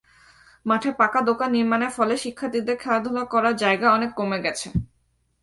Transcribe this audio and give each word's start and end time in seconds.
মাঠে 0.65 0.89
পাকা 0.99 1.19
দোকান 1.29 1.49
নির্মাণের 1.51 1.91
ফলে 1.97 2.15
শিক্ষার্থীদের 2.17 2.77
খেলাধুলা 2.77 3.23
করার 3.33 3.55
জায়গা 3.55 3.87
অনেক 3.91 4.11
কমে 4.19 4.39
গেছে। 4.45 4.67